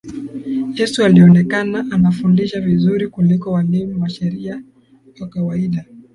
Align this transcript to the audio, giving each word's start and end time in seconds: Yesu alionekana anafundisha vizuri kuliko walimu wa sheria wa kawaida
Yesu 0.77 1.03
alionekana 1.05 1.79
anafundisha 1.91 2.61
vizuri 2.61 3.07
kuliko 3.07 3.51
walimu 3.51 4.01
wa 4.01 4.09
sheria 4.09 4.63
wa 5.21 5.27
kawaida 5.27 5.85